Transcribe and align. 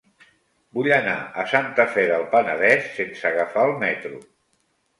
Vull 0.77 0.89
anar 0.97 1.13
a 1.41 1.45
Santa 1.51 1.85
Fe 1.93 2.07
del 2.13 2.25
Penedès 2.33 2.89
sense 2.99 3.31
agafar 3.33 3.69
el 3.73 3.77
metro. 3.87 4.19